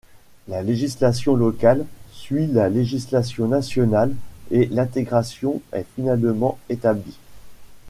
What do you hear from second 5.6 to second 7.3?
est finalement établie.